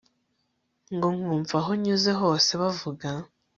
nko 0.95 1.09
kumva 1.19 1.55
aho 1.61 1.71
nyuze 1.83 2.11
hose 2.21 2.51
bavuga 2.61 3.07